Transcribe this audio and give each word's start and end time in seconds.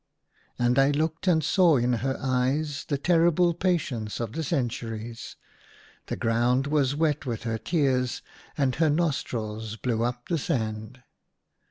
And 0.57 0.79
I 0.79 0.89
looked 0.89 1.27
and 1.27 1.43
saw 1.43 1.77
in 1.77 1.93
her 2.01 2.17
eyes 2.19 2.85
the 2.85 2.97
terrible 2.97 3.53
patience 3.53 4.19
of 4.19 4.33
the 4.33 4.41
centuries; 4.43 5.35
the 6.07 6.15
ground 6.15 6.65
was 6.65 6.95
wet 6.95 7.27
with 7.27 7.43
her 7.43 7.59
tears, 7.59 8.23
and 8.57 8.73
her 8.77 8.89
nostrils 8.89 9.75
blew 9.75 10.01
up 10.01 10.27
the 10.27 10.39
sand. 10.39 11.03